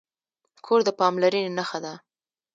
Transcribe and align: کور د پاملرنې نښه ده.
کور 0.65 0.79
د 0.87 0.89
پاملرنې 0.99 1.49
نښه 1.57 1.79
ده. 1.83 1.93